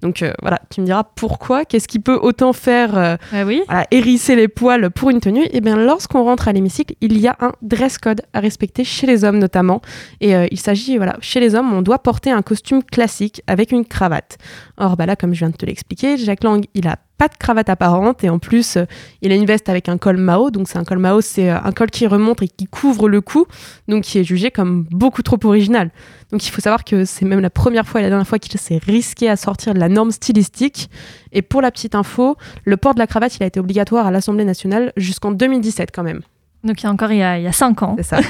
[0.03, 3.63] Donc euh, voilà, tu me diras pourquoi Qu'est-ce qui peut autant faire euh, ah oui
[3.93, 5.47] hérisser les poils pour une tenue?
[5.53, 9.07] Eh bien, lorsqu'on rentre à l'hémicycle, il y a un dress code à respecter chez
[9.07, 9.83] les hommes notamment.
[10.21, 13.85] Et il s'agit, voilà, chez les hommes, on doit porter un costume classique avec une
[13.85, 14.37] cravate.
[14.79, 17.35] Or, bah là, comme je viens de te l'expliquer, Jacques Lang, il a pas de
[17.37, 18.85] cravate apparente et en plus euh,
[19.23, 21.59] il a une veste avec un col Mao donc c'est un col Mao c'est euh,
[21.63, 23.47] un col qui remonte et qui couvre le cou
[23.89, 25.91] donc qui est jugé comme beaucoup trop original
[26.31, 28.59] donc il faut savoir que c'est même la première fois et la dernière fois qu'il
[28.59, 30.91] s'est risqué à sortir de la norme stylistique
[31.33, 34.13] et pour la petite info le port de la cravate il a été obligatoire à
[34.13, 36.21] l'Assemblée nationale jusqu'en 2017 quand même
[36.63, 38.21] donc il y a encore il y a, il y a cinq ans c'est ça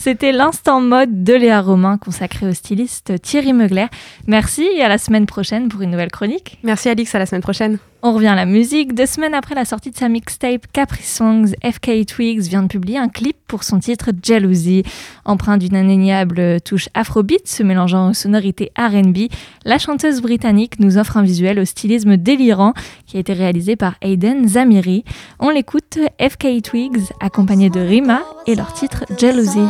[0.00, 3.84] C'était l'instant mode de Léa Romain consacré au styliste Thierry Meugler.
[4.26, 6.58] Merci et à la semaine prochaine pour une nouvelle chronique.
[6.62, 7.78] Merci Alix, à la semaine prochaine.
[8.02, 8.94] On revient à la musique.
[8.94, 12.96] Deux semaines après la sortie de sa mixtape Capri Songs, FK Twigs vient de publier
[12.96, 14.84] un clip pour son titre Jealousy.
[15.26, 19.28] Empreint d'une indéniable touche afrobeat se mélangeant aux sonorités RB,
[19.66, 22.72] la chanteuse britannique nous offre un visuel au stylisme délirant
[23.06, 25.04] qui a été réalisé par Aiden Zamiri.
[25.38, 29.60] On l'écoute FK Twigs accompagné de Rima et leur titre Jealousy.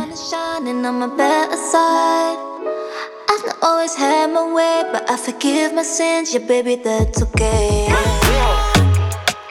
[3.29, 6.33] I've always had my way, but I forgive my sins.
[6.33, 7.87] Yeah, baby, that's okay.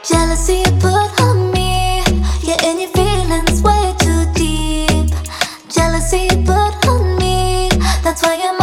[0.05, 2.03] Jealousy you put on me,
[2.43, 5.11] yeah, and your feelings way too deep.
[5.69, 7.69] Jealousy you put on me,
[8.03, 8.60] that's why your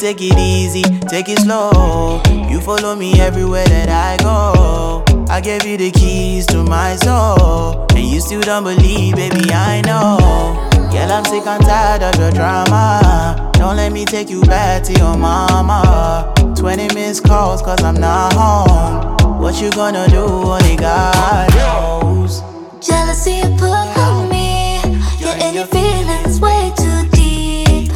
[0.00, 2.22] take it easy take it slow.
[2.48, 5.04] You follow me everywhere that I go.
[5.28, 7.86] I gave you the keys to my soul.
[7.96, 10.70] And you still don't believe, baby, I know.
[10.92, 13.50] Girl, I'm sick and tired of your drama.
[13.54, 16.32] Don't let me take you back to your mama.
[16.56, 19.40] 20 missed calls, cause I'm not home.
[19.40, 20.24] What you gonna do?
[20.24, 22.40] Only God knows.
[22.80, 24.80] Jealousy put on me.
[25.18, 27.92] Yeah, and your feelings way too deep.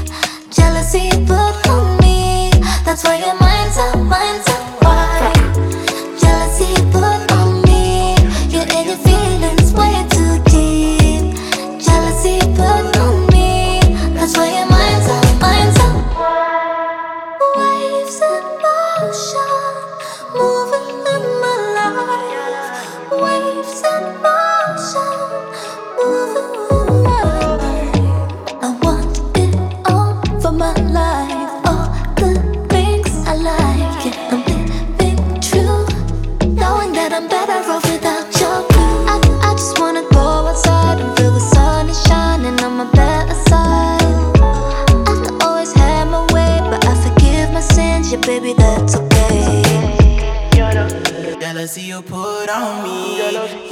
[0.51, 1.94] Jealousy put on me.
[2.95, 4.64] That's why your mind's up, mind's up.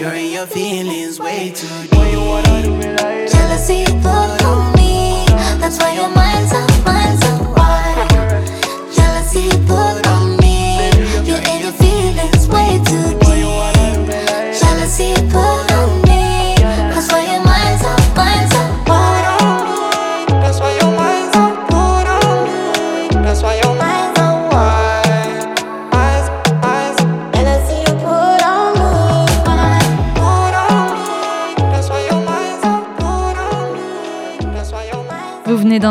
[0.02, 1.92] You're in your feelings way too deep.
[1.92, 5.24] Jealousy, fuck on me.
[5.60, 6.71] That's why your mind's up.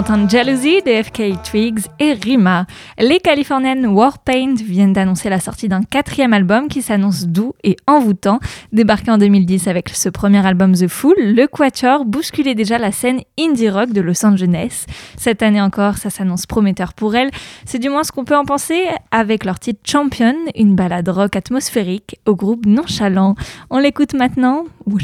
[0.01, 2.65] D'entendre Jealousy de FK Twigs et Rima.
[2.97, 8.39] Les Californiennes Warpaint viennent d'annoncer la sortie d'un quatrième album qui s'annonce doux et envoûtant.
[8.71, 13.19] Débarqué en 2010 avec ce premier album The Fool, le Quatuor bousculait déjà la scène
[13.39, 14.85] indie rock de Los Angeles.
[15.17, 17.29] Cette année encore, ça s'annonce prometteur pour elle.
[17.65, 21.35] C'est du moins ce qu'on peut en penser avec leur titre Champion, une balade rock
[21.35, 23.35] atmosphérique au groupe nonchalant.
[23.69, 24.63] On l'écoute maintenant,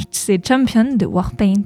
[0.10, 1.66] c'est Champion de Warpaint.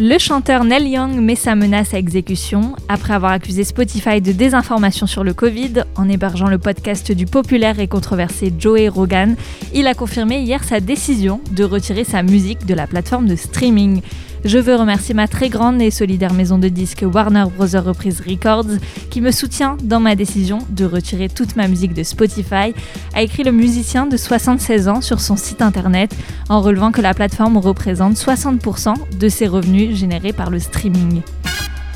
[0.00, 5.08] Le chanteur Neil Young met sa menace à exécution après avoir accusé Spotify de désinformation
[5.08, 9.34] sur le Covid en hébergeant le podcast du populaire et controversé Joey Rogan.
[9.74, 14.00] Il a confirmé hier sa décision de retirer sa musique de la plateforme de streaming.
[14.44, 17.66] Je veux remercier ma très grande et solidaire maison de disques Warner Bros.
[17.80, 18.78] Reprise Records
[19.10, 22.74] qui me soutient dans ma décision de retirer toute ma musique de Spotify,
[23.14, 26.14] a écrit le musicien de 76 ans sur son site internet
[26.48, 31.22] en relevant que la plateforme représente 60% de ses revenus générés par le streaming.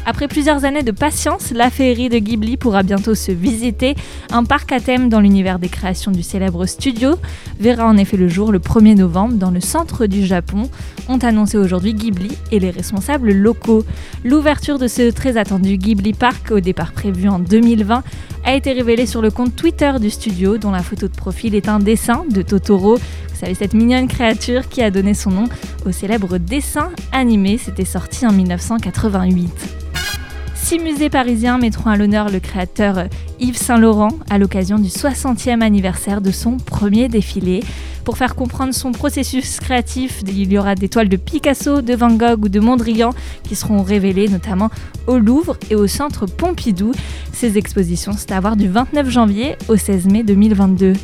[0.04, 3.94] Après plusieurs années de patience, la féerie de Ghibli pourra bientôt se visiter.
[4.32, 7.14] Un parc à thème dans l'univers des créations du célèbre studio
[7.60, 10.68] verra en effet le jour le 1er novembre dans le centre du Japon,
[11.08, 13.84] ont annoncé aujourd'hui Ghibli et les responsables locaux.
[14.24, 18.02] L'ouverture de ce très attendu Ghibli Park, au départ prévu en 2020,
[18.44, 21.68] a été révélée sur le compte Twitter du studio, dont la photo de profil est
[21.68, 22.96] un dessin de Totoro.
[22.96, 25.44] Vous savez, cette mignonne créature qui a donné son nom
[25.86, 29.91] au célèbre dessin animé, c'était sorti en 1988.
[30.62, 33.08] Six musées parisiens mettront à l'honneur le créateur
[33.40, 37.64] Yves Saint-Laurent à l'occasion du 60e anniversaire de son premier défilé.
[38.04, 42.14] Pour faire comprendre son processus créatif, il y aura des toiles de Picasso, de Van
[42.14, 43.10] Gogh ou de Mondrian
[43.42, 44.70] qui seront révélées notamment
[45.08, 46.92] au Louvre et au Centre Pompidou.
[47.32, 50.94] Ces expositions, c'est à voir du 29 janvier au 16 mai 2022.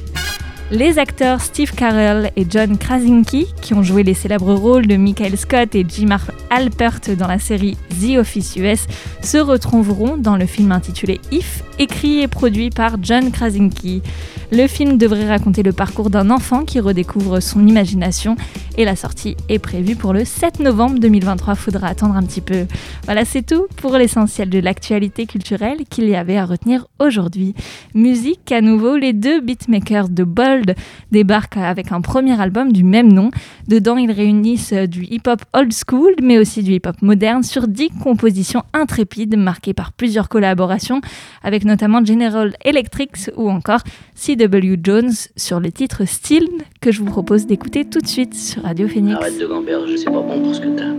[0.71, 5.39] Les acteurs Steve Carell et John Krasinski, qui ont joué les célèbres rôles de Michael
[5.39, 6.15] Scott et Jim
[6.51, 8.87] Alpert dans la série The Office US,
[9.23, 14.03] se retrouveront dans le film intitulé If, écrit et produit par John Krasinski.
[14.51, 18.37] Le film devrait raconter le parcours d'un enfant qui redécouvre son imagination
[18.79, 21.55] et la sortie est prévue pour le 7 novembre 2023.
[21.55, 22.67] Faudra attendre un petit peu.
[23.05, 27.55] Voilà, c'est tout pour l'essentiel de l'actualité culturelle qu'il y avait à retenir aujourd'hui.
[27.95, 30.25] Musique, à nouveau, les deux beatmakers de
[30.59, 30.75] Bold
[31.11, 33.31] débarquent avec un premier album du même nom.
[33.67, 38.63] Dedans, ils réunissent du hip-hop old school, mais aussi du hip-hop moderne sur 10 compositions
[38.73, 41.01] intrépides marquées par plusieurs collaborations
[41.43, 43.81] avec notamment General Electric ou encore
[44.15, 44.79] C.W.
[44.83, 46.49] Jones sur le titre Still
[46.81, 49.17] que je vous propose d'écouter tout de suite sur Radio Phoenix.
[49.17, 50.93] Arrête de gamberger, c'est pas bon pour ce que t'as.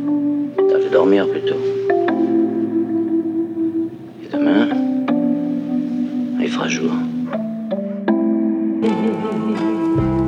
[0.69, 1.55] T'as fait dormir plutôt.
[4.23, 4.69] Et demain,
[6.41, 6.91] il fera jour.
[8.81, 10.18] Hey, hey.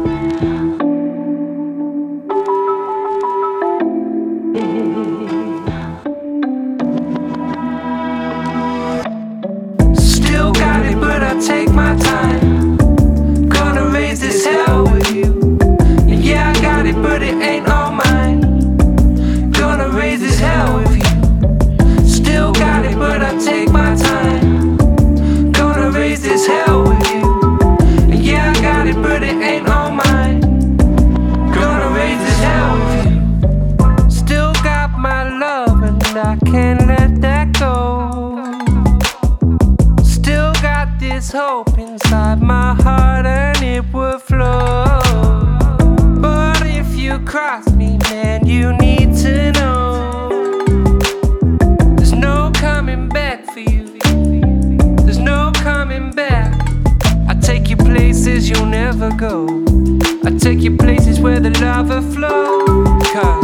[60.24, 63.41] I take you places where the lava flows.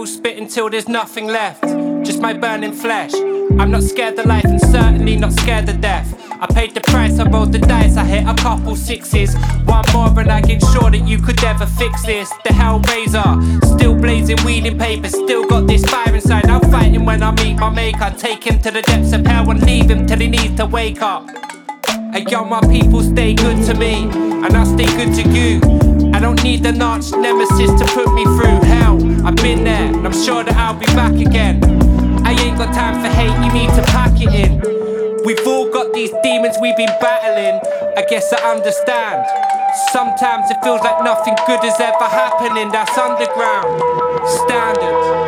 [0.00, 1.62] Until there's nothing left.
[2.04, 3.14] Just my burning flesh.
[3.58, 6.20] I'm not scared of life and certainly not scared of death.
[6.32, 9.36] I paid the price, I rolled the dice, I hit a couple sixes.
[9.64, 12.28] One more and I can ensure that you could never fix this.
[12.44, 16.46] The Hellraiser, still blazing, wheeling paper, still got this fire inside.
[16.46, 18.12] I'm fighting when I meet my maker.
[18.18, 21.02] Take him to the depths of hell and leave him till he needs to wake
[21.02, 21.28] up.
[22.12, 25.60] Hey yo, my people stay good to me, and I stay good to you.
[26.12, 28.83] I don't need the arch nemesis to put me through hell.
[29.24, 31.64] I've been there, and I'm sure that I'll be back again.
[32.26, 34.60] I ain't got time for hate, you need to pack it in.
[35.24, 37.58] We've all got these demons we've been battling.
[37.96, 39.24] I guess I understand.
[39.92, 42.70] Sometimes it feels like nothing good is ever happening.
[42.70, 43.80] That's underground
[44.44, 45.23] standard.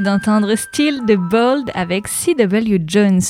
[0.00, 2.82] D'entendre Still the Bold avec C.W.
[2.86, 3.20] Jones.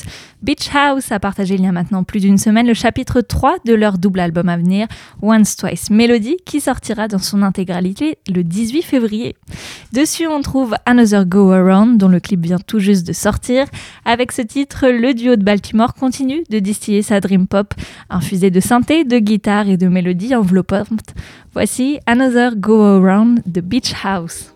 [0.42, 3.74] Beach House a partagé il y a maintenant plus d'une semaine le chapitre 3 de
[3.74, 4.86] leur double album à venir,
[5.20, 9.36] Once Twice Melody, qui sortira dans son intégralité le 18 février.
[9.92, 13.66] Dessus, on trouve Another Go Around, dont le clip vient tout juste de sortir.
[14.04, 17.74] Avec ce titre, le duo de Baltimore continue de distiller sa dream pop,
[18.08, 21.14] infusée de synthé, de guitare et de mélodies enveloppantes.
[21.52, 24.54] Voici Another Go Around de Beach House.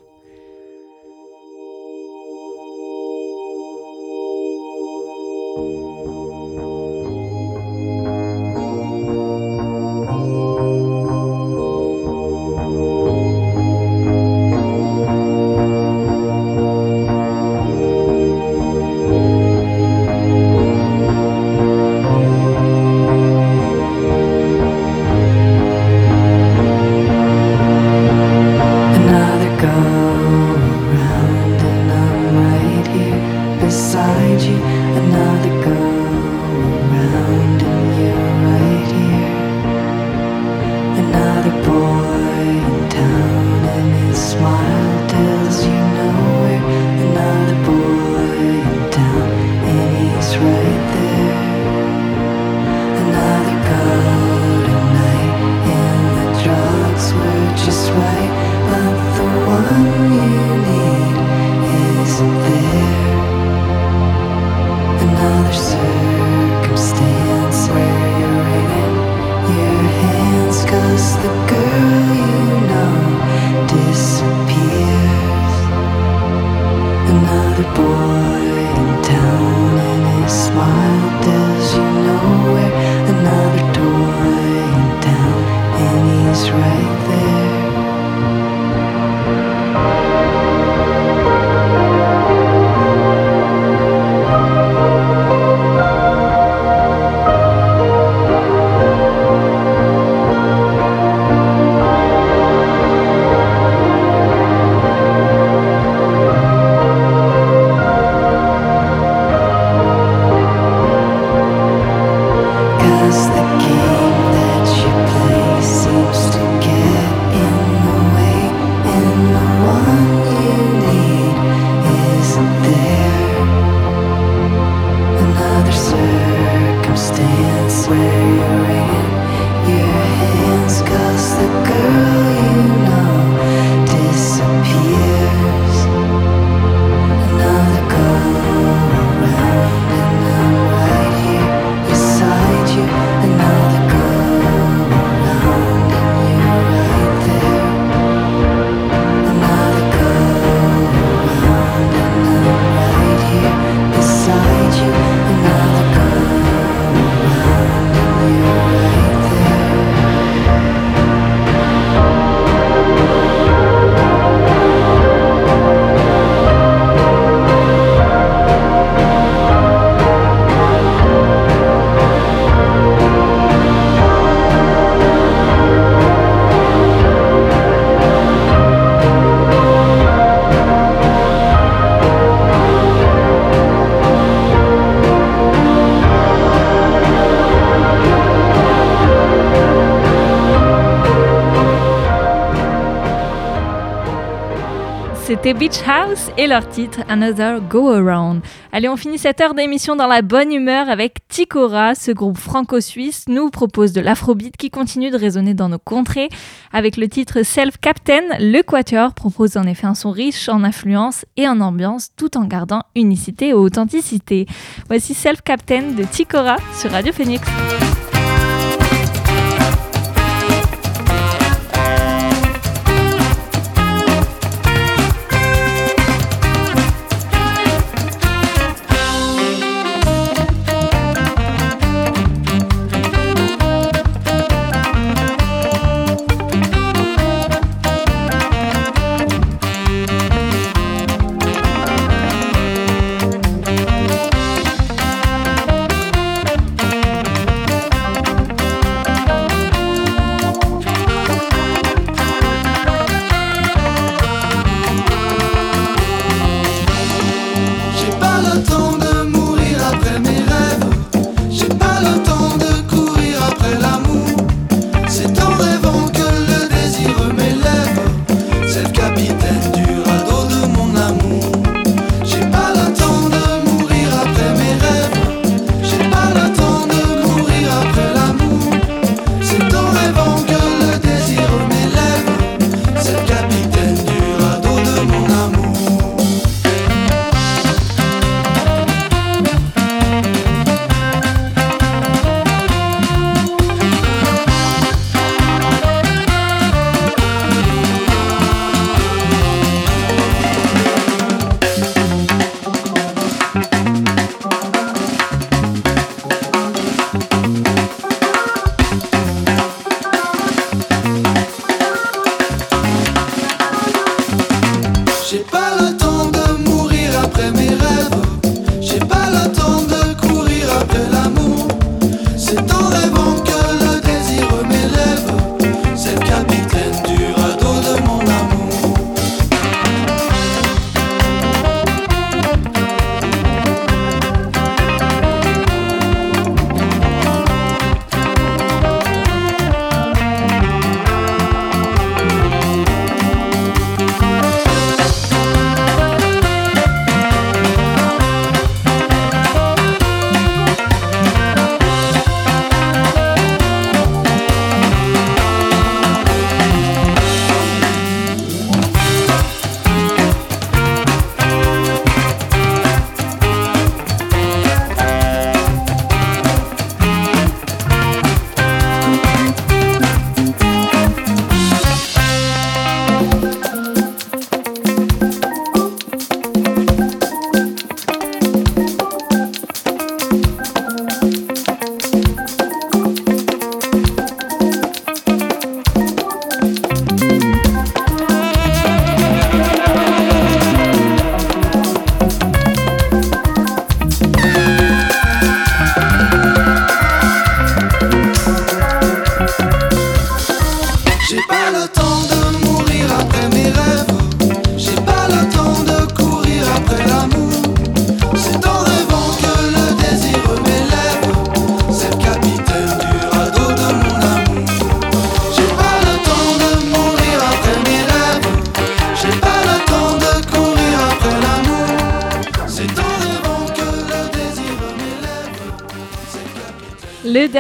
[195.45, 198.40] C'était Beach House et leur titre Another Go Around.
[198.72, 201.95] Allez, on finit cette heure d'émission dans la bonne humeur avec Ticora.
[201.95, 206.30] Ce groupe franco-suisse nous propose de l'afrobeat qui continue de résonner dans nos contrées.
[206.72, 211.26] Avec le titre Self Captain, le Quatuor propose en effet un son riche en influence
[211.36, 214.47] et en ambiance tout en gardant unicité et authenticité.
[214.88, 217.47] Voici Self Captain de Ticora sur Radio Phoenix.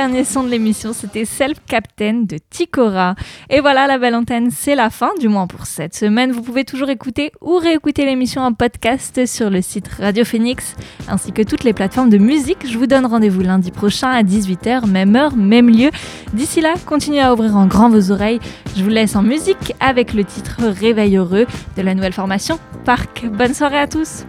[0.08, 3.14] Dernier son de l'émission, c'était Self Captain de Ticora.
[3.48, 6.30] Et voilà, la belle antenne, c'est la fin, du moins pour cette semaine.
[6.30, 10.76] Vous pouvez toujours écouter ou réécouter l'émission en podcast sur le site Radio Phoenix,
[11.08, 12.70] ainsi que toutes les plateformes de musique.
[12.70, 15.88] Je vous donne rendez-vous lundi prochain à 18h, même heure, même lieu.
[16.34, 18.40] D'ici là, continuez à ouvrir en grand vos oreilles.
[18.76, 21.46] Je vous laisse en musique avec le titre Réveil heureux
[21.78, 23.24] de la nouvelle formation Parc.
[23.24, 24.26] Bonne soirée à tous!